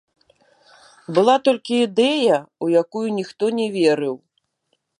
[1.17, 4.15] Была толькі ідэя, у якую ніхто не верыў.